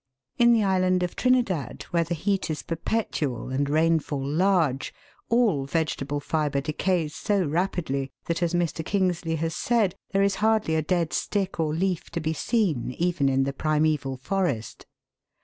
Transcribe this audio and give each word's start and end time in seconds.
In 0.39 0.51
the 0.51 0.63
island 0.63 1.03
of 1.03 1.15
Trinidad, 1.15 1.83
where 1.91 2.03
the 2.03 2.15
heat 2.15 2.49
is 2.49 2.63
perpetual 2.63 3.49
and 3.51 3.69
rainfall 3.69 4.27
large, 4.27 4.95
all 5.29 5.67
vegetable 5.67 6.19
fibre 6.19 6.59
decays 6.59 7.13
so 7.13 7.45
rapidly 7.45 8.11
that, 8.25 8.41
as 8.41 8.55
Mr. 8.55 8.83
Kingsley 8.83 9.35
has 9.35 9.55
said, 9.55 9.93
there 10.09 10.23
is 10.23 10.37
hardly 10.41 10.73
a 10.73 10.81
dead 10.81 11.13
stick 11.13 11.59
or 11.59 11.71
leaf 11.75 12.09
to 12.09 12.19
be 12.19 12.33
seen 12.33 12.89
even 12.97 13.29
in 13.29 13.43
the 13.43 13.53
primaeval 13.53 14.17
forest. 14.17 14.87